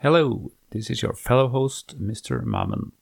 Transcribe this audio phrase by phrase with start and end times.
[0.00, 2.44] Hello, this is your fellow host, Mr.
[2.44, 2.92] Mammon.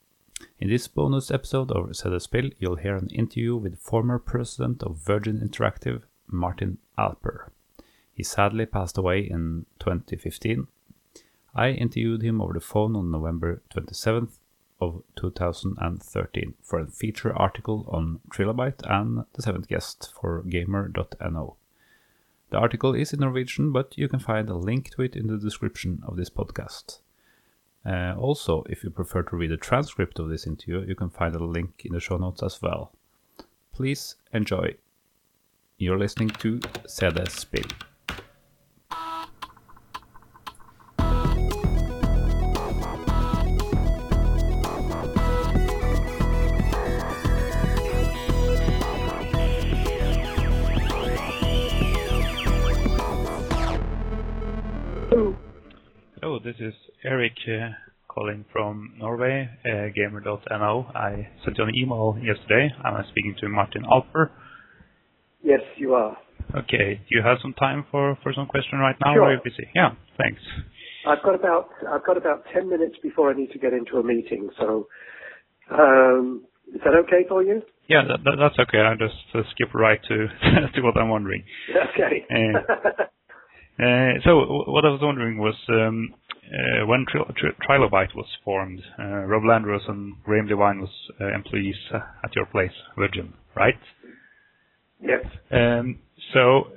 [0.57, 4.97] In this bonus episode of ZD Spill, you'll hear an interview with former president of
[4.97, 7.51] Virgin Interactive, Martin Alper.
[8.11, 10.65] He sadly passed away in 2015.
[11.53, 14.39] I interviewed him over the phone on November 27th
[14.81, 21.57] of 2013 for a feature article on Trilobyte and the seventh guest for gamer.no.
[22.49, 25.37] The article is in Norwegian, but you can find a link to it in the
[25.37, 26.99] description of this podcast.
[27.85, 31.35] Uh, also, if you prefer to read a transcript of this interview, you can find
[31.35, 32.93] a link in the show notes as well.
[33.73, 34.75] Please enjoy.
[35.77, 37.69] You're listening to ZD Spill.
[57.47, 57.69] Uh,
[58.09, 60.87] calling from Norway, uh, gamer.no.
[60.93, 62.69] I sent you an email yesterday.
[62.83, 64.31] I'm speaking to Martin Alper.
[65.41, 66.17] Yes, you are.
[66.53, 69.13] Okay, do you have some time for, for some question right now?
[69.13, 69.21] Sure.
[69.21, 69.65] Or are you busy?
[69.73, 70.41] Yeah, thanks.
[71.07, 74.03] I've got about I've got about ten minutes before I need to get into a
[74.03, 74.49] meeting.
[74.59, 74.87] So,
[75.71, 77.61] um, is that okay for you?
[77.87, 78.79] Yeah, that, that, that's okay.
[78.79, 80.17] I'll just uh, skip right to
[80.75, 81.43] to what I'm wondering.
[81.69, 82.25] Okay.
[82.29, 84.35] Uh, so
[84.67, 86.09] what I was wondering was um,
[86.47, 91.33] uh, when Tri- Tri- Trilobyte was formed, uh, Rob Landeros and Graeme Devine was uh,
[91.33, 93.75] employees uh, at your place, Virgin, right?
[95.01, 95.25] yes.
[95.51, 95.99] Um,
[96.33, 96.67] so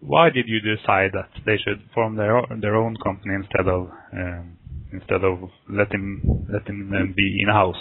[0.00, 3.88] why did you decide that they should form their own, their own company instead of
[4.12, 4.56] um,
[4.92, 7.76] instead of letting letting them be in house?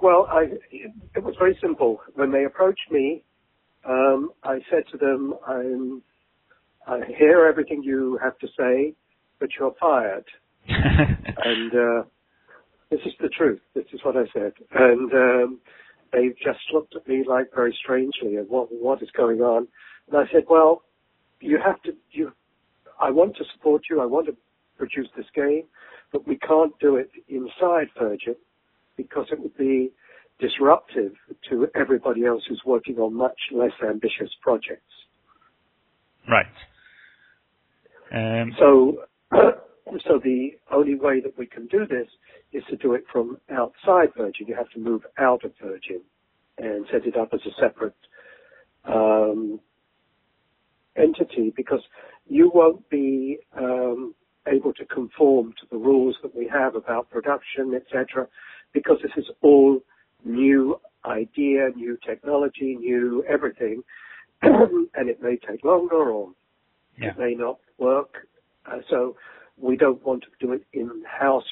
[0.00, 0.46] Well, I
[1.14, 2.00] it was very simple.
[2.14, 3.24] When they approached me,
[3.88, 6.02] um, I said to them, "I'm
[6.86, 8.94] I hear everything you have to say,
[9.40, 10.26] but you're fired."
[10.68, 12.02] and uh,
[12.90, 13.60] this is the truth.
[13.74, 14.52] This is what I said.
[14.72, 15.60] And um,
[16.12, 19.68] they just looked at me like very strangely and what what is going on.
[20.08, 20.82] And I said, well,
[21.40, 21.92] you have to.
[22.10, 22.32] You,
[23.00, 24.00] I want to support you.
[24.00, 24.36] I want to
[24.78, 25.64] produce this game,
[26.12, 28.36] but we can't do it inside Virgin
[28.96, 29.90] because it would be
[30.38, 31.12] disruptive
[31.50, 34.82] to everybody else who's working on much less ambitious projects.
[36.28, 36.46] right.
[38.12, 39.04] Um, So,
[40.06, 42.08] so the only way that we can do this
[42.52, 44.46] is to do it from outside Virgin.
[44.46, 46.00] You have to move out of Virgin
[46.58, 47.96] and set it up as a separate
[48.84, 49.60] um,
[50.96, 51.80] entity because
[52.28, 54.14] you won't be um,
[54.46, 58.28] able to conform to the rules that we have about production, etc.
[58.72, 59.80] Because this is all
[60.24, 63.82] new idea, new technology, new everything,
[64.42, 66.30] and it may take longer or
[66.98, 67.08] yeah.
[67.10, 68.26] it may not work.
[68.66, 69.16] Uh, so
[69.56, 71.44] we don't want to do it in-house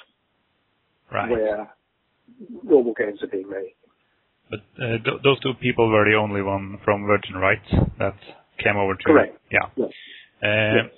[1.11, 1.31] Right.
[1.31, 1.71] where
[2.63, 3.75] normal games are being made.
[4.49, 7.61] But uh, th- those two people were the only one from Virgin, right?
[7.99, 8.17] That
[8.63, 9.37] came over to Correct.
[9.51, 9.69] Yeah.
[9.77, 9.91] Yes.
[10.43, 10.91] Uh, Yes.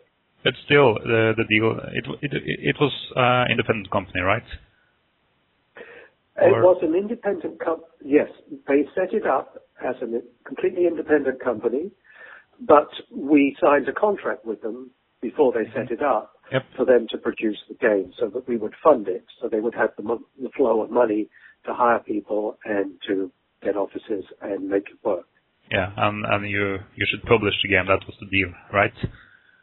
[0.44, 2.32] But still, the the deal it it
[2.70, 4.44] it was uh, independent company, right?
[6.36, 7.88] It Or- was an independent company.
[8.04, 8.28] yes,
[8.68, 10.06] they set it up as a
[10.44, 11.90] completely independent company,
[12.60, 14.90] but we signed a contract with them
[15.28, 16.64] before they set it up Yep.
[16.76, 19.76] for them to produce the game so that we would fund it, so they would
[19.82, 21.22] have the, mo- the flow of money
[21.66, 23.14] to hire people and to
[23.64, 25.26] get offices and make it work.
[25.76, 25.88] Yeah.
[25.96, 26.64] And and you
[26.98, 27.86] you should publish the game.
[27.92, 28.96] That was the deal, right?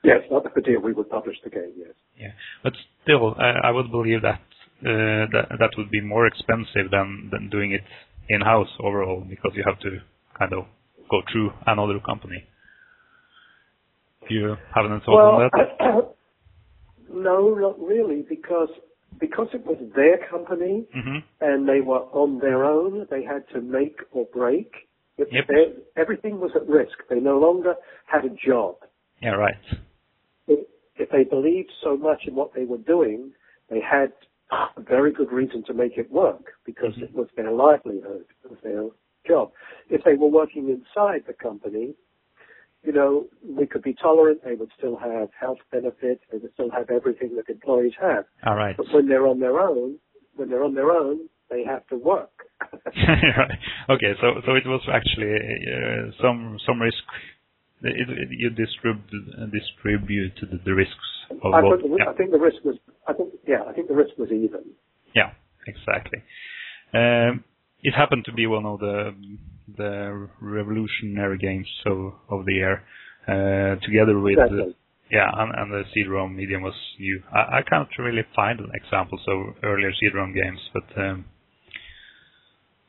[0.04, 0.82] Yes, not the deal.
[0.90, 1.96] We would publish the game, yes.
[2.24, 2.34] Yeah.
[2.64, 2.74] But
[3.04, 4.42] still, I I would believe that
[4.92, 7.86] uh, that that would be more expensive than than doing it
[8.34, 9.92] in-house overall, because you have to
[10.40, 10.64] kind of
[11.14, 12.40] go through another company.
[14.32, 16.16] You have any on that?
[17.14, 18.70] No, not really, because
[19.20, 23.08] because it was their company hmm and they were on their own.
[23.10, 24.72] They had to make or break.
[25.18, 25.48] Yep.
[25.48, 26.98] they- everything was at risk.
[27.10, 27.76] They no longer
[28.06, 28.76] had a job.
[29.22, 29.58] Yeah, right.
[30.48, 33.34] If, if they believed so much in what they were doing,
[33.70, 34.14] they had
[34.52, 37.04] a very good reason to make it work because Mhm.
[37.04, 38.90] it was their livelihood, it was their
[39.28, 39.52] job.
[39.90, 41.96] If they were working inside the company,
[42.84, 44.42] you know, we could be tolerant.
[44.44, 46.22] They would still have health benefits.
[46.32, 48.26] They would still have everything that employees have.
[48.46, 48.76] All right.
[48.76, 49.98] But when they're on their own,
[50.36, 52.32] when they're on their own, they have to work.
[52.72, 53.60] Right.
[53.90, 54.14] Okay.
[54.22, 57.04] So so it was actually uh, some some risk.
[57.84, 59.10] It, it, you distribute
[59.52, 61.10] distributed the, the risks
[61.44, 61.82] of I, both.
[61.82, 62.10] think, Yeah.
[62.12, 62.78] I think the risk was.
[63.08, 63.64] I think yeah.
[63.68, 64.64] I think the risk was even.
[65.16, 65.32] yeah.
[65.68, 66.24] Exactly.
[66.94, 67.44] Um,
[67.84, 69.14] it happened to be one of the
[69.78, 72.84] the revolutionary games of of the year,
[73.28, 74.76] uh, together with Exactly.
[75.12, 77.22] Yeah, and, and the CD-ROM medium was new.
[77.34, 81.26] I, I can't really find examples of earlier CD-ROM games, but um,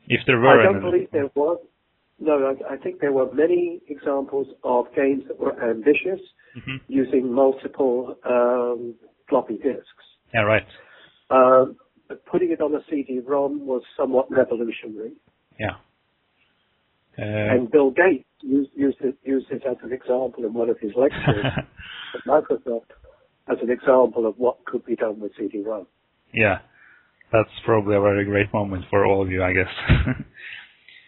[0.07, 1.59] if there were, I don't believe there was.
[2.19, 6.21] No, I, I, think there were many examples of games that were ambitious,
[6.55, 6.77] mm-hmm.
[6.87, 8.95] using multiple um,
[9.27, 10.05] floppy disks.
[10.33, 10.63] Yeah, right.
[11.29, 11.75] Um,
[12.07, 15.13] but putting it on a CD-ROM was somewhat revolutionary.
[15.59, 15.75] Yeah.
[17.17, 20.79] Uh, and Bill Gates used, used, it, used it as an example in one of
[20.79, 21.45] his lectures
[22.15, 22.89] at Microsoft
[23.49, 25.85] as an example of what could be done with CD-ROM.
[26.33, 26.59] Yeah,
[27.31, 29.67] that's probably a very great moment for all of you, I guess.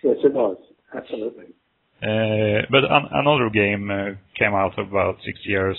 [0.04, 0.57] yes, it was.
[0.96, 1.46] Absolutely.
[2.04, 5.78] Uh, but an- another game uh, came out about six years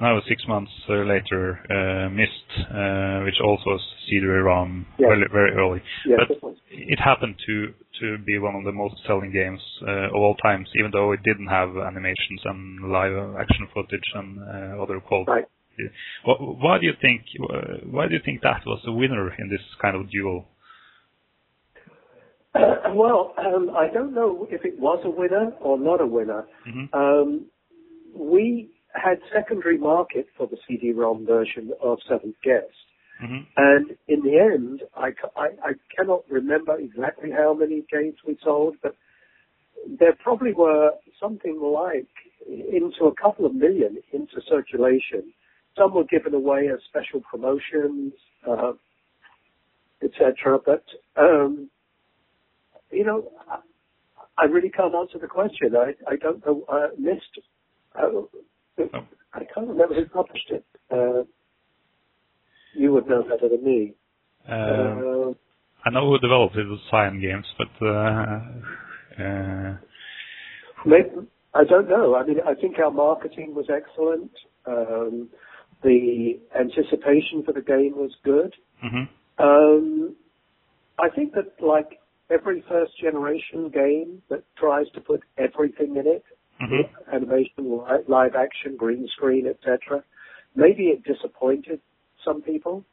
[0.00, 5.08] no, six months uh, later, uh, Myst, uh, which also was CD-ROM yes.
[5.08, 5.82] very, very early.
[6.06, 10.14] Yes, but it happened to to be one of the most selling games uh, of
[10.14, 15.00] all times, even though it didn't have animations and live action footage and uh, other
[15.00, 15.30] quality.
[15.30, 15.44] Right.
[16.24, 17.22] Why do you think
[17.90, 20.46] why do you think that was the winner in this kind of duel?
[22.54, 22.60] Uh,
[22.94, 26.46] well, um, I don't know if it was a winner or not a winner.
[26.68, 26.98] Mm-hmm.
[26.98, 27.46] Um,
[28.14, 32.66] we had secondary market for the CD-ROM version of Seventh Guest.
[33.22, 33.44] Mm-hmm.
[33.56, 38.76] And in the end, I, I, I cannot remember exactly how many games we sold,
[38.82, 38.94] but
[39.98, 42.08] there probably were something like
[42.48, 45.32] into a couple of million into circulation.
[45.76, 48.12] Some were given away as special promotions,
[48.48, 48.72] uh,
[50.02, 50.58] etc.
[50.64, 50.84] But
[51.16, 51.70] um,
[52.90, 53.58] you know, I,
[54.38, 55.74] I, really can't answer the question.
[55.76, 56.64] I, I don't know.
[56.68, 57.40] Uh, Myst.
[57.94, 58.22] Uh,
[58.94, 59.06] Oh.
[59.34, 60.64] I can't remember who published it.
[60.90, 61.24] Uh,
[62.74, 63.94] you would know better than me.
[64.48, 65.32] Uh, uh,
[65.84, 68.40] I know who developed it was Cyan Games, but uh,
[69.22, 69.76] uh,
[70.86, 71.08] maybe,
[71.54, 72.14] I don't know.
[72.14, 74.30] I mean, I think our marketing was excellent.
[74.66, 75.28] Um,
[75.82, 78.54] the anticipation for the game was good.
[78.84, 79.44] Mm-hmm.
[79.44, 80.16] Um,
[80.98, 82.00] I think that like
[82.30, 86.24] every first generation game that tries to put everything in it,
[86.60, 87.14] mm-hmm.
[87.14, 90.02] animation, live action, green screen, etc.
[90.54, 91.80] Maybe it disappointed
[92.24, 92.84] some people.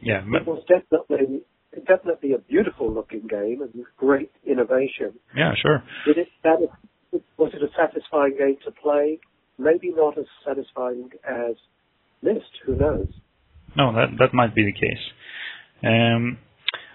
[0.00, 1.42] Yeah, it was definitely
[1.86, 5.12] definitely a beautiful looking game and great innovation.
[5.36, 5.82] Yeah, sure.
[6.06, 6.28] Did it
[7.36, 9.18] was it a satisfying game to play?
[9.58, 11.56] Maybe not as satisfying as
[12.22, 12.50] Myst.
[12.66, 13.08] Who knows?
[13.76, 15.04] No, that that might be the case.
[15.82, 16.38] Um,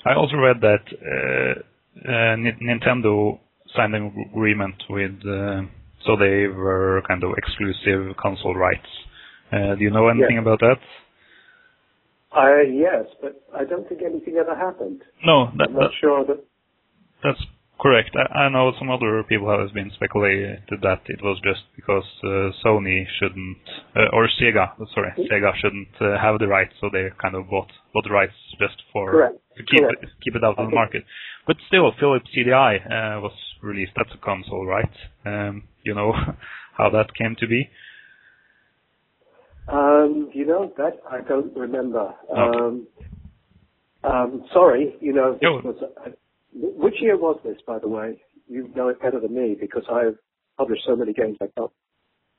[0.05, 1.59] I also read that uh,
[2.07, 3.39] uh, Nintendo
[3.75, 5.61] signed an agreement with uh,
[6.05, 8.87] so they were kind of exclusive console rights.
[9.51, 10.41] Uh, do you know anything yes.
[10.41, 10.79] about that?
[12.35, 15.01] Uh, yes, but I don't think anything ever happened.
[15.25, 16.43] No, that, I'm not that, sure that.
[17.23, 17.39] That's
[17.79, 18.11] correct.
[18.13, 22.51] I, I, know some other people have been speculated that it was just because uh,
[22.59, 23.57] Sony shouldn't,
[23.95, 25.31] uh, or Sega, sorry, mm-hmm.
[25.31, 28.83] Sega shouldn't uh, have the rights, so they kind of bought bought the rights just
[28.91, 29.39] for correct.
[29.55, 30.03] to keep correct.
[30.03, 31.03] it keep it out of the market.
[31.47, 33.33] But still, Philips CDI uh, was
[33.65, 33.91] released.
[33.95, 34.91] That's a console, right?
[35.25, 36.13] Um, you know
[36.77, 37.69] how that came to be?
[39.67, 42.13] Um, you know that I don't remember.
[42.31, 42.41] Okay.
[42.41, 42.87] Um,
[44.03, 45.53] um, sorry, you know, no.
[45.63, 46.11] was, uh,
[46.53, 48.21] which year was this, by the way?
[48.47, 50.17] You know it better than me because I've
[50.57, 51.71] published so many games I can't.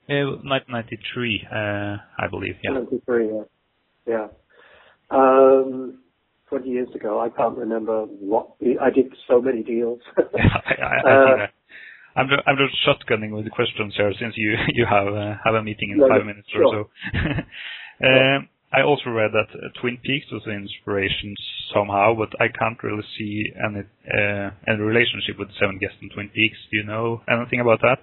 [0.09, 2.55] Uh, 1993, uh, I believe.
[2.63, 2.75] Yeah.
[2.75, 3.43] 93, yeah.
[4.07, 4.27] Yeah.
[5.11, 5.99] Um,
[6.49, 8.51] 20 years ago, I can't remember what
[8.81, 9.13] I did.
[9.29, 10.01] So many deals.
[10.17, 11.47] I, I, I uh,
[12.17, 15.55] I'm just, I'm just shotgunning with the questions here since you you have uh, have
[15.55, 16.65] a meeting in no, five minutes sure.
[16.65, 18.07] or so.
[18.07, 21.35] um, I also read that uh, Twin Peaks was an inspiration
[21.73, 26.29] somehow, but I can't really see any uh, any relationship with Seven Guests and Twin
[26.29, 26.59] Peaks.
[26.71, 28.01] Do you know anything about that?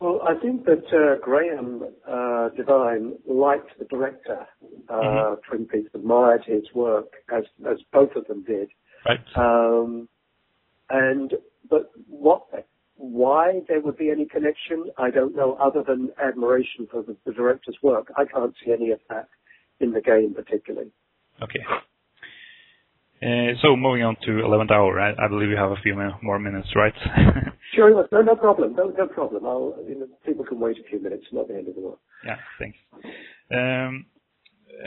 [0.00, 4.46] Well, I think that uh, Graeme uh, Devine liked the director,
[4.88, 5.34] uh, mm-hmm.
[5.46, 8.70] Twin Peaks, admired his work as as both of them did.
[9.06, 9.20] Right.
[9.36, 10.08] Um,
[10.88, 11.34] and
[11.68, 12.46] but what
[12.96, 17.32] why there would be any connection, I don't know, other than admiration for the, the
[17.32, 18.10] director's work.
[18.16, 19.28] I can't see any of that
[19.80, 20.92] in the game particularly.
[21.42, 21.60] Okay.
[23.22, 26.38] Uh, so moving on to 11th hour, I, I believe you have a few more
[26.38, 26.94] minutes, right?
[27.74, 29.44] sure, no, no problem, no, no problem.
[29.44, 31.98] I'll, you know, people can wait a few minutes, not the end of the world.
[32.24, 32.78] Yeah, thanks.
[33.52, 34.06] Um,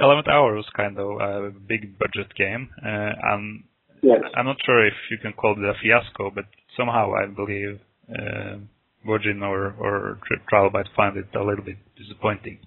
[0.01, 3.63] 11th hour was kind of a big budget game, uh, and
[4.01, 4.21] yes.
[4.35, 8.57] I'm not sure if you can call it a fiasco, but somehow I believe uh,
[9.05, 10.19] Virgin or or
[10.51, 12.59] Trilobyte find it a little bit disappointing.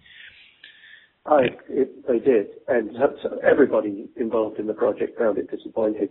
[1.28, 2.90] I, it, they did, and
[3.22, 6.08] so everybody involved in the project found it disappointing,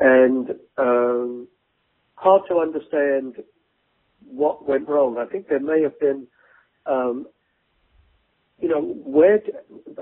[0.00, 1.48] and um,
[2.14, 3.36] hard to understand
[4.26, 5.18] what went wrong.
[5.18, 6.26] I think there may have been
[6.86, 7.26] um,
[8.62, 9.40] you know, where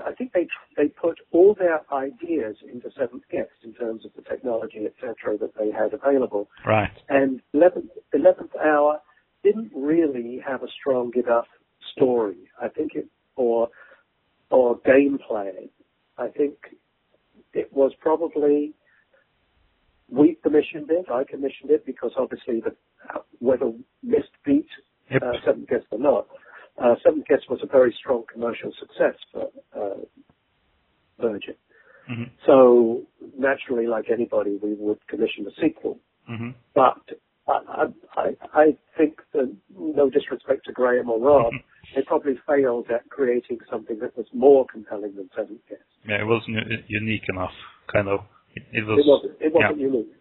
[0.05, 4.21] I think they they put all their ideas into Seventh Guest in terms of the
[4.21, 6.47] technology, etc., that they had available.
[6.63, 6.91] Right.
[7.09, 8.99] And 11th, 11th Hour
[9.43, 11.47] didn't really have a strong enough
[11.91, 12.37] story.
[12.61, 13.69] I think it or
[14.51, 15.69] or game gameplay.
[16.17, 16.55] I think
[17.53, 18.73] it was probably
[20.09, 21.05] we commissioned it.
[21.09, 22.75] I commissioned it because obviously the
[23.39, 23.71] whether
[24.03, 24.67] Myst beat
[25.09, 25.23] Yep.
[25.23, 26.27] uh, Seventh Guest or not.
[26.81, 29.97] Uh, Seventh Guest was a very strong commercial success for uh,
[31.19, 31.55] Virgin.
[32.07, 33.03] hmm So
[33.37, 35.99] naturally, like anybody, we would commission a sequel.
[36.27, 37.01] hmm But
[37.45, 41.53] I, I, I think that no disrespect to Graeme or Rob,
[41.95, 45.81] they probably failed at creating something that was more compelling than Seventh Guest.
[46.07, 46.57] Yeah, it wasn't
[46.87, 47.53] unique enough,
[47.91, 48.21] kind of.
[48.55, 48.99] It, it was.
[48.99, 49.41] It wasn't.
[49.41, 50.13] It wasn't unique.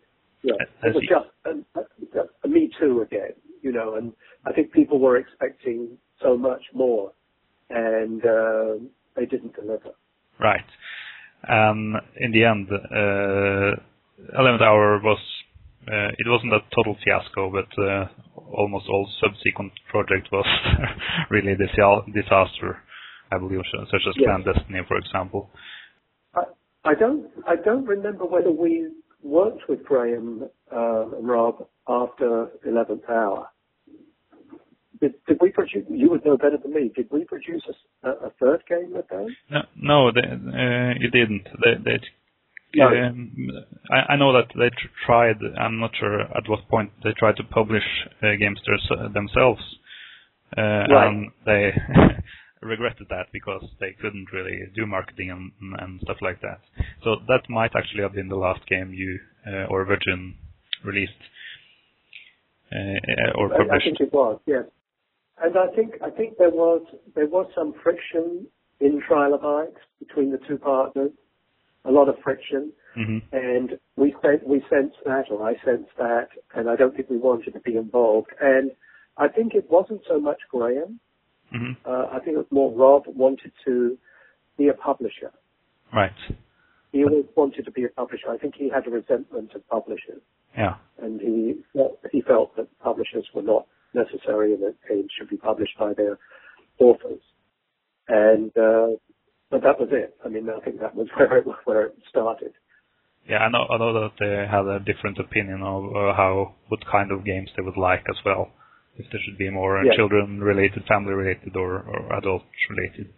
[0.43, 3.95] Yeah, I- I it was just a, a, a Me Too again, you know.
[3.95, 4.13] And
[4.47, 7.13] I think people were expecting so much more,
[7.69, 8.85] and uh,
[9.17, 9.91] they didn't deliver.
[10.39, 10.65] Right.
[11.49, 15.19] Um, in the end, uh, 11th Hour was,
[15.89, 18.07] uh, it wasn't a total fiasco, but uh,
[18.53, 20.47] almost all subsequent project was
[21.31, 22.83] really a disaster,
[23.33, 24.29] I believe, such as Yes.
[24.29, 25.51] Clandestiny, for example.
[26.35, 26.43] I,
[26.85, 27.29] I don't.
[27.47, 28.89] I don't remember whether we
[29.23, 33.49] worked with Graeme uh, and Rob after Eleventh Hour.
[35.01, 35.87] Did, did we produce?
[35.89, 36.91] You would know better than me.
[36.95, 37.63] Did we produce
[38.03, 39.29] a third game with them?
[39.51, 41.49] No, no, they, uh, you didn't.
[41.65, 42.01] They, they.
[42.81, 43.33] Um,
[43.91, 45.37] I, I know that they tr- tried.
[45.59, 47.83] I'm not sure at what point they tried to publish
[48.23, 49.63] uh, games their, themselves,
[50.57, 51.09] uh, Right.
[51.09, 51.73] and they
[52.63, 55.51] regretted that because they couldn't really do marketing and,
[55.81, 56.61] and stuff like that.
[57.03, 60.37] So that might actually have been the last game you uh, or Virgin
[60.85, 61.13] released
[62.73, 64.41] uh, or I, I think it was.
[64.47, 64.65] Yes.
[65.43, 66.83] And I think I think there was
[67.15, 68.47] there was some friction
[68.81, 71.13] in Trilobyte between the two partners.
[71.91, 72.73] A lot of friction.
[72.95, 77.09] hmm and we sen- we sensed that, or I sensed that, and I don't think
[77.11, 78.31] we wanted to be involved.
[78.41, 78.71] And
[79.25, 80.93] I think it wasn't so much Graeme.
[81.53, 83.75] hmm Uh, I think it was more Rob wanted to
[84.59, 85.33] be a publisher.
[86.01, 86.21] Right.
[86.93, 88.29] He always wanted to be a publisher.
[88.37, 90.23] I think he had a resentment of publishers,
[90.63, 90.75] Yeah.
[91.05, 91.37] and he
[91.73, 93.65] felt, he felt that publishers were not
[94.03, 96.15] necessary and that games should be published by their
[96.87, 97.23] authors.
[98.09, 98.91] And uh,
[99.51, 100.17] but that was it.
[100.25, 102.53] I mean, I think that was where it where it started.
[103.29, 106.81] Yeah, I know, I know that they had a different opinion of uh, how, what
[106.91, 108.51] kind of games they would like as well.
[108.97, 109.95] If there should be more uh, Yeah.
[109.95, 113.13] children related, family related, or, or adult related.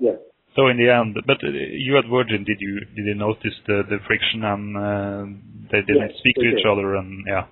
[0.00, 0.18] Yes.
[0.54, 3.82] So in the end, but uh, you at Virgin, did you did you notice the
[3.90, 5.24] the friction and uh,
[5.72, 7.46] they didn't Yes, speak to we each other and yeah,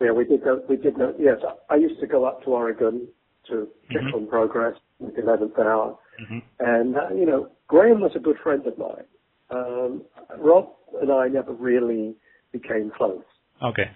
[0.00, 3.08] Yeah, we did go, we did know, yes, I used to go up to Oregon
[3.48, 4.14] to check Mhm.
[4.14, 5.98] on progress with 11th hour.
[6.18, 9.04] hmm And, uh, you know, Graeme was a good friend of mine.
[9.50, 10.02] Um,
[10.38, 10.68] Rob
[11.00, 12.16] and I never really
[12.52, 13.22] became close.
[13.62, 13.90] okay,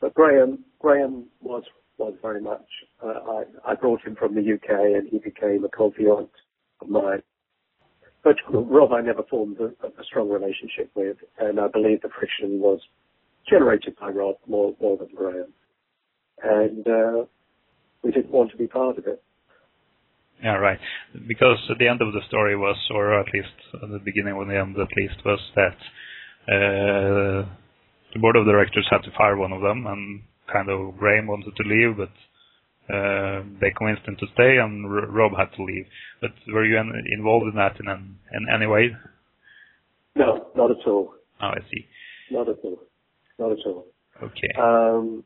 [0.00, 1.64] But Graeme, Graeme was,
[1.98, 2.66] was very much,
[3.04, 3.20] uh,
[3.66, 6.30] I, I brought him from the UK and he became a confidant
[6.80, 7.22] of mine.
[8.24, 12.58] But Rob I never formed a, a strong relationship with and I believe the friction
[12.60, 12.80] was
[13.48, 15.52] generated by Rob more, more than Graeme.
[16.42, 17.24] And, uh,
[18.02, 19.22] we didn't want to be part of it.
[20.42, 20.78] Yeah, right.
[21.26, 24.44] Because at the end of the story was, or at least at the beginning or
[24.44, 25.76] the end at least, was that
[26.48, 27.48] uh,
[28.12, 31.54] the board of directors had to fire one of them, and kind of Graeme wanted
[31.56, 35.86] to leave, but uh, they convinced him to stay, and R- Rob had to leave.
[36.20, 38.90] But were you in, involved in that in, an, in any way?
[40.14, 41.14] No, not at all.
[41.42, 41.86] Oh, I see.
[42.30, 42.78] Not at all.
[43.38, 43.86] Not at all.
[44.22, 44.52] Okay.
[44.58, 45.24] Um,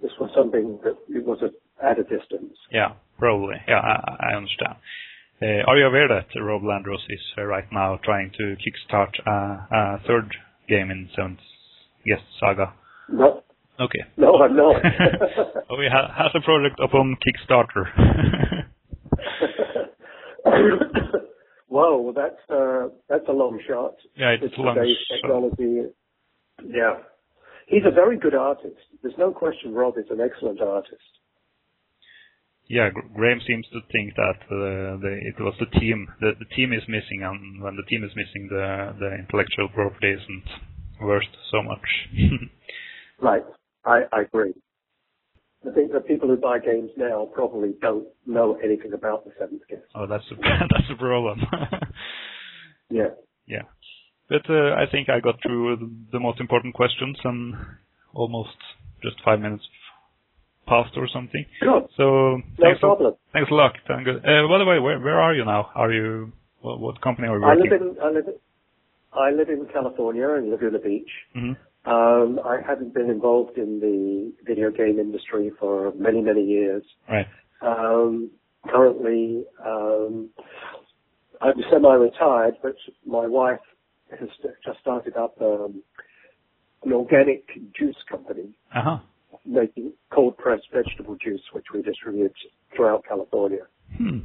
[0.00, 2.56] this was something that it was a, at a distance.
[2.70, 2.92] Yeah,
[3.22, 3.54] probably.
[3.68, 4.74] Yeah, I, I understand.
[5.40, 9.66] Uh, are you aware that Rob Landeros is uh, right now trying to kickstart a,
[9.74, 10.34] a third
[10.68, 11.38] game in Seventh
[12.04, 12.72] Guest Saga?
[13.08, 13.42] No,
[13.80, 14.02] Okay.
[14.16, 14.76] no, I'm not.
[15.70, 17.84] oh, he ha- has a project upon Kickstarter.
[21.68, 23.94] Whoa, well, that's uh, that's a long shot.
[24.16, 25.16] yeah, it's long today's shot.
[25.22, 25.90] technology.
[26.64, 26.94] Yeah,
[27.66, 28.76] he's a very good artist.
[29.02, 29.72] There's no question.
[29.72, 31.00] Rob is an excellent artist.
[32.68, 36.08] Yeah, Graeme seems to think that uh, the, it was the team.
[36.20, 40.12] The, the team is missing, and when the team is missing, the the intellectual property
[40.12, 40.48] isn't
[41.00, 41.86] worth so much.
[43.20, 43.44] Right,
[43.84, 44.52] I, I agree.
[45.64, 49.62] I think that people who buy games now probably don't know anything about the Seventh
[49.70, 49.82] Guest.
[49.94, 51.40] oh, that's a, that's a problem.
[52.90, 53.14] Yeah.
[53.46, 53.62] yeah,
[54.28, 57.54] but uh, I think I got through the, the most important questions and
[58.12, 58.50] almost
[59.02, 59.64] just five minutes
[60.66, 61.44] past or something.
[61.62, 61.86] Sure.
[61.96, 62.04] So
[62.38, 63.14] No thanks problem.
[63.14, 63.72] A, thanks a lot.
[63.88, 64.14] Thank you.
[64.14, 65.70] Uh, by the way, where where are you now?
[65.74, 67.70] Are you what, what company are you I working?
[67.70, 68.24] live in I live
[69.12, 71.10] I live in California in Laguna Beach.
[71.34, 71.52] hmm
[71.84, 76.84] Um, I hadn't been involved in the video game industry for many many years.
[77.08, 77.26] Right.
[77.60, 78.30] Um,
[78.68, 80.30] currently, um,
[81.40, 83.60] I'm semi-retired, but my wife
[84.18, 84.28] has
[84.64, 85.82] just started up um,
[86.84, 87.46] an organic
[87.78, 88.98] juice company Uh huh.
[89.44, 92.32] Making cold pressed vegetable juice, which we distribute
[92.76, 94.20] throughout California, Hmm.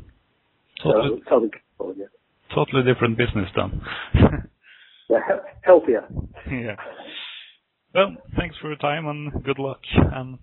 [0.83, 2.07] so Totally, Southern California.
[2.53, 3.81] totally different business then.
[5.09, 6.03] Yeah, he- healthier.
[6.51, 6.75] yeah.
[7.95, 9.79] Well, thanks for your time and good luck.
[9.95, 10.37] And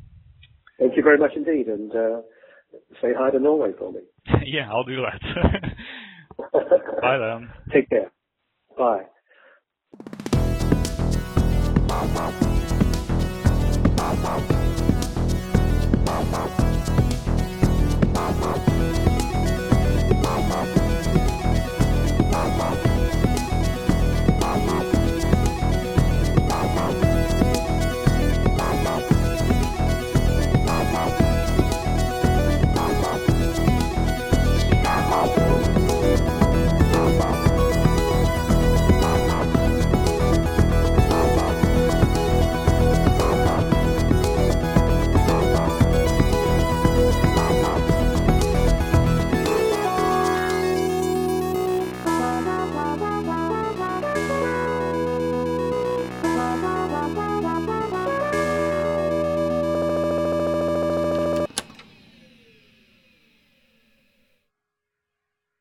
[0.79, 2.23] Thank you very much indeed, and uh,
[3.03, 4.01] say hi to Norway for me.
[4.47, 5.21] yeah, I'll do that.
[7.03, 7.51] Bye then.
[7.73, 8.11] Take care.
[8.79, 9.05] Bye.
[16.35, 16.64] Bye.